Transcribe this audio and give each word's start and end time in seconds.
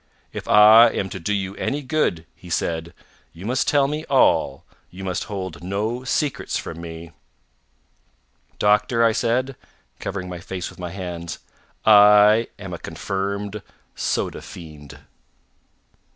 "If 0.33 0.47
I 0.47 0.87
am 0.87 1.09
to 1.09 1.19
do 1.19 1.31
you 1.31 1.55
any 1.57 1.83
good," 1.83 2.25
he 2.35 2.49
said, 2.49 2.95
"you 3.33 3.45
must 3.45 3.67
tell 3.67 3.87
me 3.87 4.03
all. 4.05 4.63
You 4.89 5.03
must 5.03 5.25
hold 5.25 5.61
no 5.63 6.03
secrets 6.05 6.57
from 6.57 6.81
me." 6.81 7.11
"Doctor," 8.57 9.03
I 9.03 9.11
said, 9.11 9.55
covering 9.99 10.27
my 10.27 10.39
face 10.39 10.71
with 10.71 10.79
my 10.79 10.89
hands, 10.89 11.37
"I 11.85 12.47
am 12.57 12.73
a 12.73 12.79
confirmed 12.79 13.61
soda 13.93 14.41
fiend." 14.41 14.97